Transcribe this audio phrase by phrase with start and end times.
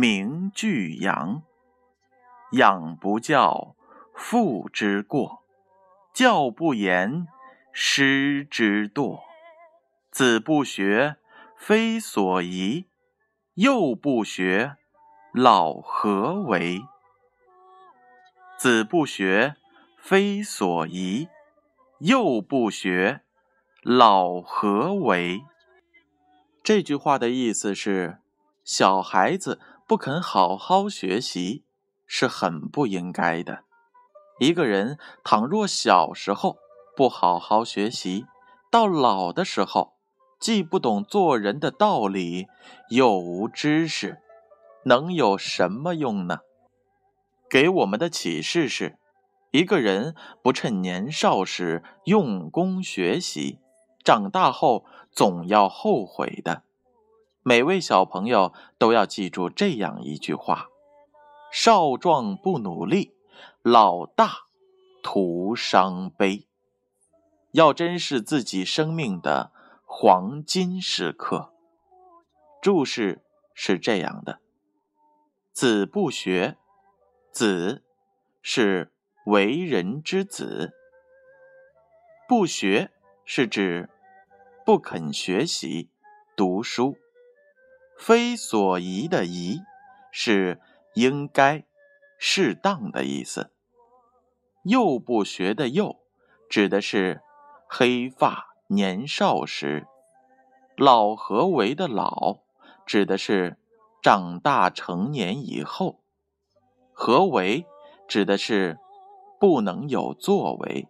[0.00, 1.42] 名俱扬。
[2.52, 3.76] 养不教，
[4.14, 5.42] 父之过；
[6.14, 7.28] 教不严，
[7.70, 9.20] 师之惰。
[10.10, 11.16] 子不学，
[11.54, 12.86] 非所宜；
[13.56, 14.78] 幼不学，
[15.34, 16.80] 老何为？
[18.56, 19.56] 子不学，
[19.98, 21.28] 非所宜；
[21.98, 23.20] 幼不学。
[23.82, 25.42] 老何为？
[26.62, 28.18] 这句话的意思是，
[28.64, 31.64] 小孩子不肯好好学习，
[32.06, 33.64] 是很不应该的。
[34.38, 36.58] 一个人倘若小时候
[36.96, 38.24] 不好好学习，
[38.70, 39.94] 到老的时候
[40.38, 42.46] 既不懂做人的道理，
[42.90, 44.20] 又无知识，
[44.84, 46.38] 能有什么用呢？
[47.48, 48.96] 给我们的启示是：
[49.50, 53.58] 一个人不趁年少时用功学习。
[54.04, 56.62] 长大后总要后悔的，
[57.42, 60.68] 每位小朋友都要记住这样一句话：
[61.50, 63.14] 少壮不努力，
[63.62, 64.30] 老大
[65.02, 66.46] 徒伤悲。
[67.52, 69.52] 要珍视自己生命的
[69.84, 71.52] 黄金时刻。
[72.60, 73.24] 注释
[73.54, 74.40] 是这样的：
[75.52, 76.58] 子不学，
[77.32, 77.82] 子
[78.42, 78.92] 是
[79.24, 80.72] 为人之子，
[82.28, 82.90] 不学。
[83.32, 83.88] 是指
[84.66, 85.88] 不肯学习
[86.34, 86.96] 读书，
[88.00, 89.60] 非所宜的宜
[90.10, 90.58] 是
[90.94, 91.64] 应该、
[92.18, 93.50] 适当的意思。
[94.64, 96.00] 幼不学的幼
[96.48, 97.20] 指的是
[97.68, 99.86] 黑发年少时，
[100.76, 102.38] 老何为的老
[102.86, 103.58] 指的是
[104.02, 106.00] 长大成年以后，
[106.92, 107.66] 何为
[108.08, 108.78] 指的是
[109.38, 110.88] 不能有作为。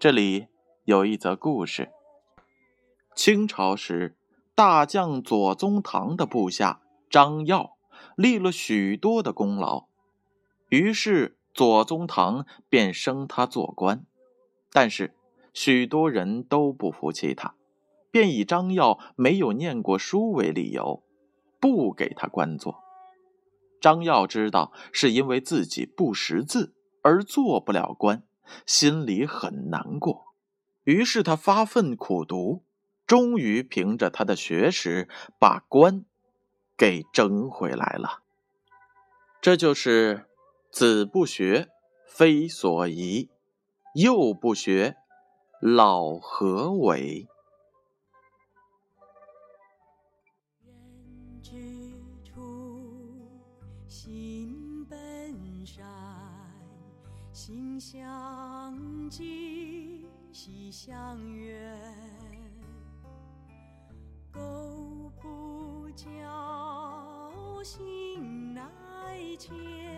[0.00, 0.48] 这里。
[0.84, 1.92] 有一则故事：
[3.14, 4.16] 清朝时，
[4.54, 7.78] 大将左宗棠的部下张耀
[8.16, 9.86] 立了许多的功劳，
[10.68, 14.04] 于是左宗棠便升他做官。
[14.70, 15.14] 但是
[15.54, 17.54] 许多人都不服气他，
[18.10, 21.02] 便以张耀没有念过书为理由，
[21.58, 22.82] 不给他官做。
[23.80, 28.22] 张耀知道是因为自己不识字而做不了官，
[28.66, 30.34] 心里很难过。
[30.84, 32.64] 于是他发奋苦读，
[33.06, 35.08] 终于凭着他的学识
[35.38, 36.04] 把官
[36.76, 38.22] 给争回来了。
[39.40, 40.26] 这就是
[40.70, 41.68] “子不学，
[42.06, 43.28] 非所宜；
[43.94, 44.96] 幼不学，
[45.60, 47.28] 老何为？”
[50.64, 51.52] 人之
[52.24, 53.28] 初，
[53.88, 55.84] 性本善，
[57.32, 60.06] 性相近。
[60.32, 61.78] 习相远，
[64.32, 68.62] 苟不教，性乃
[69.38, 69.91] 迁。